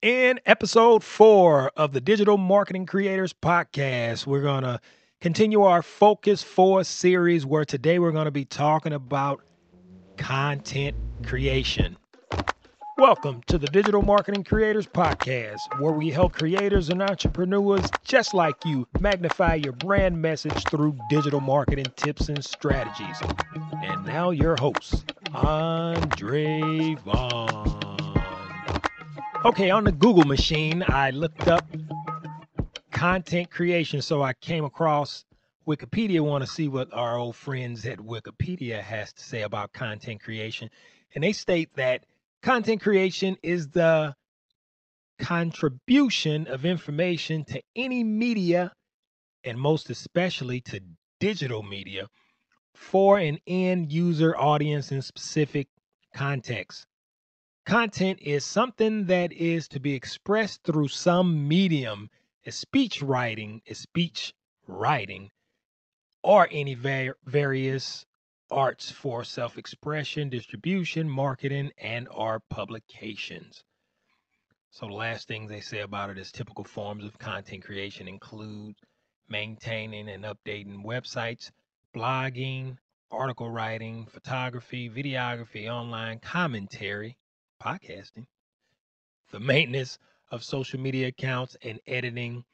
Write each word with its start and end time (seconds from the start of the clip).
In 0.00 0.38
episode 0.46 1.02
four 1.02 1.72
of 1.76 1.92
the 1.92 2.00
Digital 2.00 2.36
Marketing 2.36 2.86
Creators 2.86 3.32
Podcast, 3.32 4.28
we're 4.28 4.42
going 4.42 4.62
to 4.62 4.80
continue 5.20 5.62
our 5.62 5.82
Focus 5.82 6.40
4 6.40 6.84
series 6.84 7.44
where 7.44 7.64
today 7.64 7.98
we're 7.98 8.12
going 8.12 8.26
to 8.26 8.30
be 8.30 8.44
talking 8.44 8.92
about 8.92 9.42
content 10.16 10.94
creation. 11.26 11.96
Welcome 12.96 13.42
to 13.48 13.58
the 13.58 13.66
Digital 13.66 14.00
Marketing 14.02 14.44
Creators 14.44 14.86
Podcast, 14.86 15.80
where 15.80 15.92
we 15.92 16.10
help 16.10 16.32
creators 16.32 16.90
and 16.90 17.02
entrepreneurs 17.02 17.90
just 18.04 18.34
like 18.34 18.54
you 18.64 18.86
magnify 19.00 19.54
your 19.54 19.72
brand 19.72 20.22
message 20.22 20.64
through 20.66 20.96
digital 21.10 21.40
marketing 21.40 21.92
tips 21.96 22.28
and 22.28 22.44
strategies. 22.44 23.20
And 23.82 24.06
now, 24.06 24.30
your 24.30 24.54
host, 24.54 25.12
Andre 25.34 26.94
Vaughn. 27.04 27.87
Okay, 29.44 29.70
on 29.70 29.84
the 29.84 29.92
Google 29.92 30.24
machine, 30.24 30.84
I 30.88 31.10
looked 31.10 31.46
up 31.46 31.64
content 32.90 33.48
creation. 33.50 34.02
So 34.02 34.20
I 34.20 34.32
came 34.32 34.64
across 34.64 35.24
Wikipedia, 35.64 36.20
want 36.20 36.42
to 36.42 36.50
see 36.50 36.66
what 36.66 36.92
our 36.92 37.16
old 37.16 37.36
friends 37.36 37.86
at 37.86 37.98
Wikipedia 37.98 38.80
has 38.80 39.12
to 39.12 39.22
say 39.22 39.42
about 39.42 39.72
content 39.72 40.20
creation. 40.20 40.68
And 41.14 41.22
they 41.22 41.32
state 41.32 41.72
that 41.76 42.04
content 42.42 42.82
creation 42.82 43.36
is 43.44 43.68
the 43.68 44.16
contribution 45.20 46.48
of 46.48 46.64
information 46.64 47.44
to 47.44 47.62
any 47.76 48.02
media, 48.02 48.72
and 49.44 49.56
most 49.58 49.88
especially 49.88 50.60
to 50.62 50.80
digital 51.20 51.62
media, 51.62 52.08
for 52.74 53.18
an 53.18 53.38
end 53.46 53.92
user 53.92 54.36
audience 54.36 54.90
in 54.90 55.00
specific 55.00 55.68
context. 56.12 56.86
Content 57.68 58.18
is 58.22 58.46
something 58.46 59.04
that 59.04 59.30
is 59.30 59.68
to 59.68 59.78
be 59.78 59.92
expressed 59.92 60.62
through 60.62 60.88
some 60.88 61.46
medium, 61.46 62.08
as 62.46 62.54
speech 62.54 63.02
writing, 63.02 63.60
as 63.68 63.76
speech 63.76 64.32
writing, 64.66 65.30
or 66.22 66.48
any 66.50 66.72
var- 66.72 67.18
various 67.26 68.06
arts 68.50 68.90
for 68.90 69.22
self-expression, 69.22 70.30
distribution, 70.30 71.10
marketing, 71.10 71.70
and 71.76 72.08
or 72.08 72.40
publications. 72.40 73.62
So 74.70 74.86
the 74.86 74.94
last 74.94 75.28
thing 75.28 75.46
they 75.46 75.60
say 75.60 75.80
about 75.80 76.08
it 76.08 76.16
is 76.16 76.32
typical 76.32 76.64
forms 76.64 77.04
of 77.04 77.18
content 77.18 77.66
creation 77.66 78.08
include 78.08 78.76
maintaining 79.28 80.08
and 80.08 80.24
updating 80.24 80.86
websites, 80.86 81.50
blogging, 81.94 82.78
article 83.10 83.50
writing, 83.50 84.06
photography, 84.06 84.88
videography, 84.88 85.70
online 85.70 86.18
commentary, 86.20 87.18
podcasting, 87.58 88.26
the 89.30 89.40
maintenance 89.40 89.98
of 90.30 90.44
social 90.44 90.80
media 90.80 91.08
accounts, 91.08 91.56
and 91.62 91.80
editing 91.86 92.44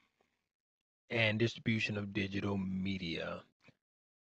and 1.11 1.39
distribution 1.39 1.97
of 1.97 2.13
digital 2.13 2.57
media. 2.57 3.43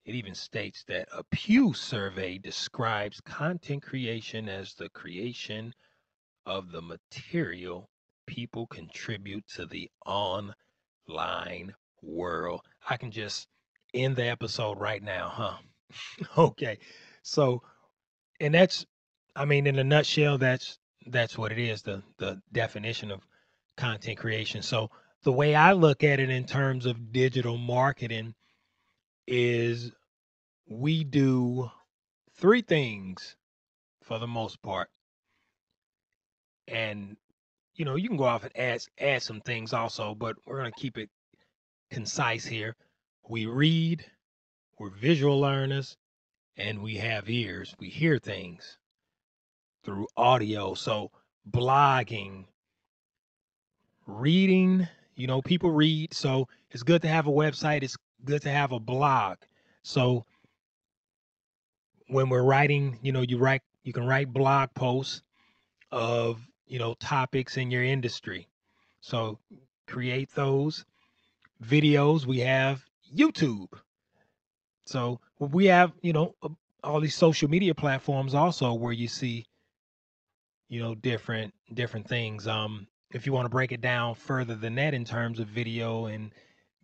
It 0.06 0.16
even 0.16 0.34
states 0.34 0.84
that 0.88 1.08
a 1.12 1.24
Pew 1.26 1.74
survey 1.74 2.38
describes 2.38 3.22
content 3.22 3.84
creation 3.84 4.50
as 4.50 4.74
the 4.74 4.90
creation 4.90 5.74
of 6.46 6.72
the 6.72 6.82
material 6.82 7.90
people 8.26 8.66
contribute 8.68 9.48
to 9.56 9.66
the 9.66 9.90
online 10.06 11.74
world. 12.02 12.62
I 12.90 12.98
can 12.98 13.12
just 13.12 13.48
end 13.94 14.16
the 14.16 14.26
episode 14.28 14.80
right 14.80 15.04
now, 15.04 15.30
huh? 15.30 15.58
okay. 16.38 16.80
So, 17.22 17.62
and 18.40 18.54
that's 18.56 18.86
I 19.36 19.46
mean, 19.46 19.68
in 19.68 19.80
a 19.80 19.84
nutshell, 19.84 20.38
that's 20.38 20.78
that's 21.08 21.38
what 21.38 21.52
it 21.52 21.60
is. 21.60 21.82
The 21.82 22.04
the 22.18 22.42
definition 22.52 23.12
of 23.12 23.26
content 23.78 24.18
creation. 24.18 24.62
So 24.62 24.92
the 25.24 25.32
way 25.32 25.56
I 25.56 25.74
look 25.74 26.04
at 26.04 26.20
it 26.20 26.30
in 26.30 26.46
terms 26.46 26.86
of 26.86 27.14
digital 27.14 27.58
marketing 27.58 28.34
is 29.28 29.92
we 30.70 31.04
do 31.04 31.70
three 32.36 32.62
things 32.62 33.36
for 34.04 34.20
the 34.20 34.28
most 34.28 34.62
part. 34.62 34.90
And 36.68 37.16
you 37.76 37.86
know, 37.86 37.96
you 37.96 38.10
can 38.10 38.18
go 38.18 38.26
off 38.26 38.44
and 38.44 38.58
add 38.58 38.82
add 39.00 39.24
some 39.24 39.42
things 39.42 39.74
also, 39.74 40.14
but 40.14 40.36
we're 40.46 40.58
gonna 40.58 40.72
keep 40.72 40.98
it 40.98 41.10
concise 41.90 42.46
here. 42.46 42.76
We 43.30 43.46
read, 43.46 44.06
we're 44.78 44.90
visual 44.90 45.40
learners, 45.40 45.96
and 46.58 46.82
we 46.82 46.96
have 46.96 47.30
ears. 47.30 47.74
We 47.80 47.90
hear 47.90 48.20
things 48.20 48.78
through 49.84 50.08
audio. 50.18 50.74
So 50.74 51.12
blogging, 51.50 52.46
reading, 54.06 54.88
you 55.16 55.28
know, 55.28 55.42
people 55.42 55.72
read. 55.72 56.14
So 56.14 56.48
it's 56.72 56.84
good 56.84 57.02
to 57.04 57.08
have 57.08 57.28
a 57.28 57.32
website. 57.32 57.84
It's 57.84 57.98
good 58.26 58.42
to 58.44 58.50
have 58.50 58.72
a 58.72 58.80
blog. 58.80 59.38
So 59.84 60.26
when 62.08 62.30
we're 62.30 62.44
writing, 62.44 63.00
you 63.02 63.12
know, 63.12 63.22
you 63.22 63.38
write, 63.38 63.62
you 63.84 63.94
can 63.94 64.06
write 64.06 64.34
blog 64.34 64.70
posts 64.76 65.22
of, 65.92 66.40
you 66.68 66.80
know, 66.80 66.94
topics 66.96 67.58
in 67.58 67.72
your 67.72 67.84
industry. 67.84 68.48
So 69.02 69.40
create 69.88 70.30
those 70.36 70.86
videos. 71.64 72.26
We 72.26 72.40
have 72.40 72.84
YouTube. 73.16 73.70
So 74.86 75.20
we 75.40 75.66
have, 75.66 75.94
you 76.02 76.14
know, 76.14 76.36
all 76.84 77.00
these 77.00 77.16
social 77.16 77.50
media 77.50 77.76
platforms 77.76 78.34
also 78.34 78.74
where 78.74 78.94
you 78.94 79.08
see 79.08 79.46
you 80.72 80.82
know 80.82 80.96
different 80.96 81.54
different 81.74 82.08
things 82.08 82.48
um 82.48 82.88
if 83.14 83.26
you 83.26 83.34
want 83.34 83.46
to 83.46 83.50
break 83.50 83.74
it 83.74 83.82
down 83.82 84.16
further 84.16 84.56
than 84.56 84.74
that 84.76 84.94
in 84.94 85.04
terms 85.04 85.40
of 85.40 85.48
video 85.50 86.06
and 86.06 86.32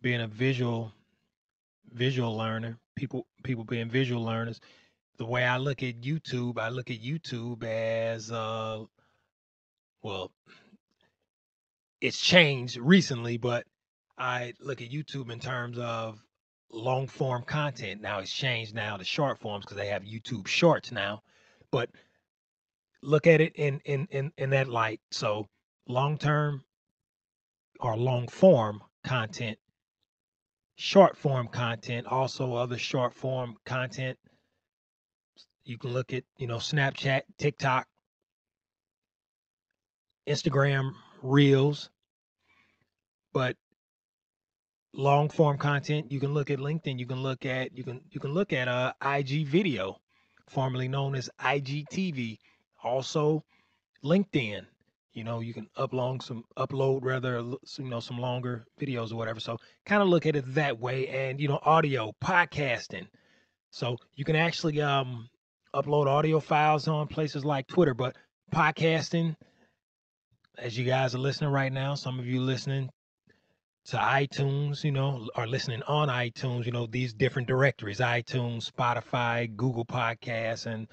being 0.02 0.20
a 0.20 0.28
visual 0.28 0.92
visual 1.94 2.36
learner 2.36 2.78
people 2.94 3.26
people 3.42 3.64
being 3.64 3.88
visual 3.88 4.22
learners 4.22 4.60
the 5.16 5.24
way 5.24 5.42
i 5.42 5.56
look 5.56 5.82
at 5.82 6.02
youtube 6.02 6.58
i 6.58 6.68
look 6.68 6.90
at 6.90 7.00
youtube 7.02 7.64
as 7.64 8.30
uh 8.30 8.84
well 10.02 10.30
it's 12.02 12.20
changed 12.20 12.76
recently 12.76 13.38
but 13.38 13.64
i 14.18 14.52
look 14.60 14.82
at 14.82 14.90
youtube 14.90 15.32
in 15.32 15.40
terms 15.40 15.78
of 15.78 16.22
long 16.70 17.06
form 17.06 17.42
content. 17.44 18.02
Now 18.02 18.18
it's 18.18 18.30
changed 18.30 18.74
now 18.74 18.98
to 18.98 19.04
short 19.04 19.38
forms 19.38 19.64
because 19.64 19.78
they 19.78 19.86
have 19.86 20.02
youtube 20.02 20.46
shorts 20.46 20.92
now 20.92 21.22
but 21.70 21.88
look 23.02 23.26
at 23.26 23.40
it 23.40 23.54
in 23.56 23.80
in 23.84 24.06
in, 24.10 24.32
in 24.36 24.50
that 24.50 24.68
light. 24.68 25.00
So 25.10 25.48
long 25.86 26.18
term 26.18 26.62
or 27.80 27.96
long 27.96 28.28
form 28.28 28.82
content, 29.04 29.58
short 30.76 31.16
form 31.16 31.48
content, 31.48 32.06
also 32.06 32.54
other 32.54 32.78
short 32.78 33.14
form 33.14 33.56
content. 33.64 34.18
You 35.64 35.78
can 35.78 35.92
look 35.92 36.14
at, 36.14 36.24
you 36.38 36.46
know, 36.46 36.56
Snapchat, 36.56 37.22
TikTok, 37.38 37.86
Instagram 40.26 40.92
Reels, 41.22 41.90
but 43.34 43.54
long 44.94 45.28
form 45.28 45.58
content, 45.58 46.10
you 46.10 46.20
can 46.20 46.32
look 46.32 46.50
at 46.50 46.58
LinkedIn, 46.58 46.98
you 46.98 47.06
can 47.06 47.22
look 47.22 47.44
at 47.44 47.76
you 47.76 47.84
can 47.84 48.00
you 48.10 48.20
can 48.20 48.32
look 48.32 48.52
at 48.52 48.66
uh 48.66 48.92
IG 49.04 49.46
video, 49.46 50.00
formerly 50.48 50.88
known 50.88 51.14
as 51.14 51.30
IGTV 51.40 52.38
also 52.82 53.44
linkedin 54.04 54.64
you 55.12 55.24
know 55.24 55.40
you 55.40 55.52
can 55.52 55.68
upload 55.76 56.22
some 56.22 56.44
upload 56.56 57.00
rather 57.02 57.38
you 57.38 57.88
know 57.90 58.00
some 58.00 58.18
longer 58.18 58.64
videos 58.80 59.12
or 59.12 59.16
whatever. 59.16 59.40
So 59.40 59.58
kind 59.84 60.02
of 60.02 60.08
look 60.08 60.26
at 60.26 60.36
it 60.36 60.54
that 60.54 60.78
way 60.78 61.08
and 61.08 61.40
you 61.40 61.48
know 61.48 61.58
audio 61.62 62.12
podcasting. 62.22 63.08
So 63.70 63.96
you 64.14 64.24
can 64.24 64.36
actually 64.36 64.80
um 64.80 65.28
upload 65.74 66.06
audio 66.06 66.40
files 66.40 66.88
on 66.88 67.06
places 67.06 67.44
like 67.44 67.66
twitter 67.66 67.92
but 67.92 68.16
podcasting 68.54 69.36
as 70.56 70.78
you 70.78 70.84
guys 70.84 71.14
are 71.14 71.18
listening 71.18 71.50
right 71.50 71.72
now 71.72 71.94
some 71.94 72.18
of 72.18 72.26
you 72.26 72.40
listening 72.40 72.88
to 73.84 73.96
iTunes, 73.96 74.84
you 74.84 74.92
know, 74.92 75.28
are 75.34 75.46
listening 75.46 75.82
on 75.84 76.08
iTunes, 76.08 76.66
you 76.66 76.72
know, 76.72 76.86
these 76.86 77.14
different 77.14 77.48
directories, 77.48 78.00
iTunes, 78.00 78.70
Spotify, 78.70 79.54
Google 79.56 79.86
Podcasts, 79.86 80.66
and 80.66 80.86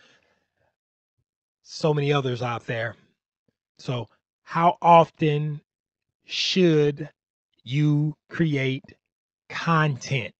so 1.66 1.94
many 1.94 2.14
others 2.14 2.42
out 2.42 2.66
there. 2.68 2.96
So, 3.80 4.08
how 4.44 4.78
often 4.82 5.60
should 6.26 7.10
you 7.64 8.16
create 8.30 8.84
content? 9.50 10.34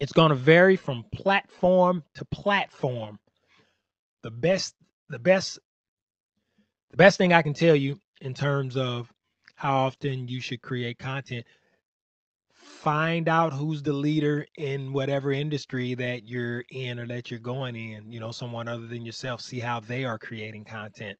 It's 0.00 0.12
going 0.12 0.30
to 0.30 0.36
vary 0.36 0.76
from 0.76 1.04
platform 1.12 2.04
to 2.14 2.24
platform. 2.26 3.18
The 4.22 4.30
best 4.30 4.74
the 5.08 5.18
best 5.18 5.58
the 6.90 6.96
best 6.96 7.18
thing 7.18 7.32
I 7.32 7.42
can 7.42 7.54
tell 7.54 7.76
you 7.76 7.98
in 8.20 8.32
terms 8.32 8.76
of 8.76 9.12
how 9.56 9.76
often 9.86 10.28
you 10.28 10.40
should 10.40 10.62
create 10.62 10.98
content 10.98 11.44
find 12.66 13.28
out 13.28 13.52
who's 13.52 13.82
the 13.82 13.92
leader 13.92 14.46
in 14.56 14.92
whatever 14.92 15.32
industry 15.32 15.94
that 15.94 16.26
you're 16.28 16.64
in 16.70 16.98
or 16.98 17.06
that 17.06 17.30
you're 17.30 17.40
going 17.40 17.76
in 17.76 18.10
you 18.12 18.20
know 18.20 18.32
someone 18.32 18.68
other 18.68 18.86
than 18.86 19.04
yourself 19.06 19.40
see 19.40 19.60
how 19.60 19.80
they 19.80 20.04
are 20.04 20.18
creating 20.18 20.64
content 20.64 21.18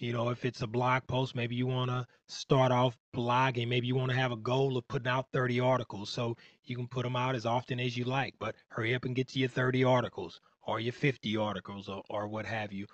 You 0.00 0.12
know, 0.12 0.30
if 0.30 0.44
it's 0.44 0.62
a 0.62 0.66
blog 0.66 1.06
post, 1.06 1.34
maybe 1.36 1.54
you 1.54 1.66
want 1.66 1.90
to 1.90 2.06
start 2.28 2.72
off 2.72 2.98
blogging. 3.14 3.68
Maybe 3.68 3.86
you 3.86 3.94
want 3.94 4.10
to 4.10 4.16
have 4.16 4.32
a 4.32 4.36
goal 4.36 4.76
of 4.76 4.88
putting 4.88 5.08
out 5.08 5.30
30 5.32 5.60
articles. 5.60 6.10
So 6.10 6.36
you 6.64 6.76
can 6.76 6.88
put 6.88 7.04
them 7.04 7.16
out 7.16 7.34
as 7.36 7.46
often 7.46 7.80
as 7.80 7.96
you 7.96 8.04
like, 8.04 8.34
but 8.38 8.56
hurry 8.70 8.94
up 8.94 9.04
and 9.04 9.14
get 9.16 9.28
to 9.28 9.38
your 9.38 9.48
30 9.48 9.84
articles 9.84 10.40
or 10.62 10.80
your 10.80 10.92
50 10.92 11.36
articles 11.36 11.88
or, 11.88 12.02
or 12.10 12.28
what 12.28 12.46
have 12.46 12.72
you. 12.72 12.86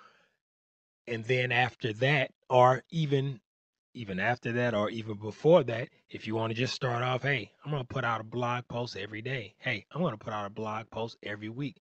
And 1.07 1.25
then 1.25 1.51
after 1.51 1.93
that, 1.93 2.31
or 2.49 2.83
even 2.91 3.41
even 3.95 4.19
after 4.19 4.51
that 4.53 4.73
or 4.73 4.89
even 4.89 5.17
before 5.17 5.63
that, 5.63 5.89
if 6.09 6.27
you 6.27 6.35
want 6.35 6.51
to 6.51 6.55
just 6.55 6.73
start 6.73 7.03
off, 7.03 7.23
hey, 7.23 7.51
I'm 7.63 7.71
going 7.71 7.83
to 7.83 7.87
put 7.87 8.03
out 8.03 8.21
a 8.21 8.25
blog 8.25 8.67
post 8.67 8.95
every 8.97 9.21
day. 9.21 9.55
Hey, 9.57 9.85
I'm 9.91 10.01
going 10.01 10.17
to 10.17 10.23
put 10.23 10.33
out 10.33 10.45
a 10.45 10.49
blog 10.49 10.89
post 10.89 11.17
every 11.23 11.49
week 11.49 11.77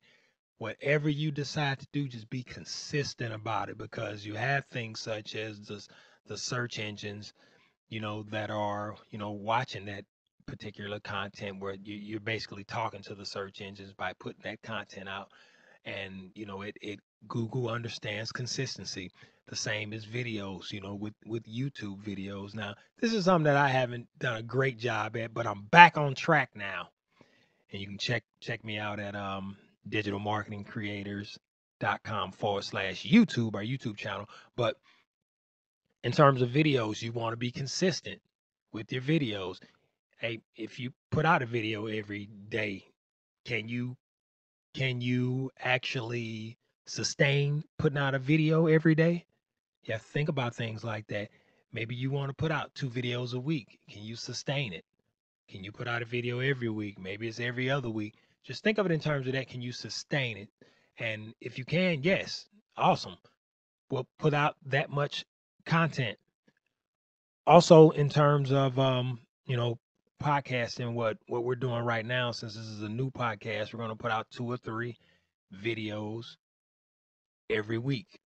whatever 0.59 1.09
you 1.09 1.31
decide 1.31 1.79
to 1.79 1.87
do, 1.93 2.09
just 2.09 2.31
be 2.31 2.43
consistent 2.43 3.35
about 3.35 3.69
it 3.69 3.79
because 3.79 4.25
you 4.25 4.35
have 4.35 4.65
things 4.67 5.01
such 5.01 5.35
as 5.35 5.61
the, 5.61 5.87
the 6.27 6.39
search 6.39 6.79
engines, 6.79 7.33
you 7.89 8.01
know, 8.01 8.23
that 8.25 8.51
are, 8.51 8.95
you 9.11 9.19
know, 9.19 9.33
watching 9.33 9.87
that 9.87 10.05
particular 10.47 11.01
content 11.01 11.61
where 11.61 11.75
you, 11.75 11.97
you're 11.97 12.21
basically 12.21 12.65
talking 12.65 13.03
to 13.03 13.15
the 13.15 13.27
search 13.27 13.61
engines 13.61 13.93
by 13.93 14.13
putting 14.19 14.43
that 14.45 14.63
content 14.63 15.09
out. 15.09 15.29
And, 15.85 16.31
you 16.35 16.47
know, 16.47 16.63
it, 16.63 16.77
it 16.81 17.01
Google 17.29 17.69
understands 17.69 18.33
consistency. 18.33 19.11
The 19.49 19.57
same 19.57 19.93
as 19.93 20.07
videos, 20.07 20.73
you 20.73 20.81
know, 20.81 20.95
with, 20.95 21.13
with 21.27 21.45
YouTube 21.45 22.03
videos. 22.03 22.55
Now, 22.55 22.75
this 23.01 23.13
is 23.13 23.27
something 23.27 23.45
that 23.45 23.57
I 23.57 23.69
haven't 23.69 24.09
done 24.19 24.39
a 24.39 24.43
great 24.43 24.79
job 24.79 25.17
at, 25.17 25.35
but 25.35 25.47
I'm 25.47 25.65
back 25.65 25.99
on 25.99 26.15
track 26.15 26.51
now. 26.55 26.89
And 27.71 27.81
you 27.81 27.87
can 27.87 27.99
check 27.99 28.25
check 28.41 28.65
me 28.65 28.79
out 28.79 29.01
at 29.01 29.15
um 29.15 29.57
digitalmarketingcreators.com 29.89 32.33
forward 32.33 32.65
slash 32.65 33.05
YouTube, 33.05 33.55
our 33.55 33.63
YouTube 33.63 33.97
channel. 33.97 34.29
But 34.57 34.77
in 36.03 36.13
terms 36.13 36.41
of 36.41 36.51
videos, 36.51 37.03
you 37.03 37.13
want 37.13 37.33
to 37.33 37.37
be 37.37 37.51
consistent 37.51 38.21
with 38.73 38.93
your 38.93 39.03
videos. 39.03 39.59
Hey, 40.19 40.41
if 40.57 40.79
you 40.79 40.93
put 41.11 41.27
out 41.27 41.43
a 41.43 41.47
video 41.47 41.87
every 41.87 42.29
day, 42.49 42.87
can 43.45 43.69
you 43.69 43.97
can 44.75 45.01
you 45.01 45.51
actually 45.59 46.59
sustain 46.87 47.65
putting 47.79 47.99
out 47.99 48.15
a 48.15 48.19
video 48.19 48.67
every 48.67 48.95
day? 48.95 49.27
Yeah, 49.85 49.99
think 49.99 50.29
about 50.29 50.55
things 50.55 50.83
like 50.83 51.07
that. 51.09 51.29
Maybe 51.73 51.95
you 51.95 52.11
want 52.11 52.31
to 52.31 52.35
put 52.35 52.53
out 52.53 52.75
two 52.75 52.89
videos 52.89 53.35
a 53.35 53.41
week. 53.41 53.79
Can 53.91 54.03
you 54.03 54.17
sustain 54.17 54.73
it? 54.73 54.85
Can 55.49 55.63
you 55.63 55.73
put 55.73 55.89
out 55.89 56.03
a 56.03 56.07
video 56.07 56.41
every 56.41 56.71
week? 56.71 56.99
Maybe 56.99 57.29
it's 57.29 57.41
every 57.41 57.69
other 57.69 57.91
week. 57.91 58.15
Just 58.45 58.63
think 58.63 58.79
of 58.79 58.87
it 58.87 58.93
in 58.93 59.01
terms 59.01 59.27
of 59.27 59.33
that. 59.35 59.49
Can 59.49 59.61
you 59.61 59.73
sustain 59.73 60.37
it? 60.37 60.49
And 60.99 61.35
if 61.41 61.59
you 61.59 61.65
can, 61.65 62.03
yes, 62.03 62.47
awesome. 62.77 63.17
We'll 63.91 64.07
put 64.19 64.35
out 64.35 64.57
that 64.67 64.91
much 64.91 65.25
content. 65.67 66.19
Also, 67.47 67.91
in 67.91 68.09
terms 68.09 68.53
of 68.53 68.79
um, 68.79 69.19
you 69.47 69.57
know, 69.57 69.79
podcasting, 70.23 70.95
what 70.95 71.19
what 71.27 71.45
we're 71.45 71.57
doing 71.57 71.85
right 71.85 72.07
now, 72.07 72.31
since 72.31 72.55
this 72.55 72.65
is 72.65 72.83
a 72.83 72.89
new 72.89 73.11
podcast, 73.11 73.75
we're 73.75 73.81
gonna 73.81 73.97
put 73.97 74.11
out 74.11 74.31
two 74.31 74.51
or 74.51 74.57
three 74.57 74.97
videos 75.55 76.37
every 77.51 77.79
week. 77.79 78.21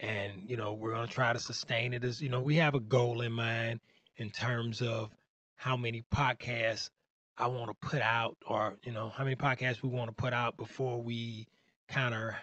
And, 0.00 0.48
you 0.48 0.56
know, 0.56 0.74
we're 0.74 0.92
gonna 0.92 1.08
try 1.08 1.32
to 1.32 1.38
sustain 1.38 1.92
it 1.92 2.04
as 2.04 2.20
you 2.20 2.28
know, 2.28 2.40
we 2.40 2.56
have 2.56 2.74
a 2.74 2.80
goal 2.80 3.20
in 3.22 3.32
mind 3.32 3.80
in 4.16 4.30
terms 4.30 4.80
of 4.82 5.10
how 5.56 5.76
many 5.76 6.04
podcasts 6.14 6.90
I 7.36 7.46
want 7.48 7.68
to 7.68 7.88
put 7.88 8.02
out, 8.02 8.36
or 8.46 8.76
you 8.84 8.92
know, 8.92 9.10
how 9.10 9.24
many 9.24 9.36
podcasts 9.36 9.82
we 9.82 9.88
want 9.88 10.08
to 10.08 10.14
put 10.14 10.32
out 10.32 10.56
before 10.56 11.00
we 11.02 11.46
kind 11.88 12.14
of 12.14 12.34